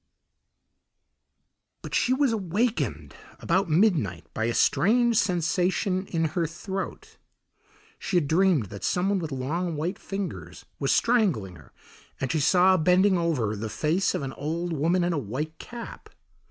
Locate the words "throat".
6.47-7.17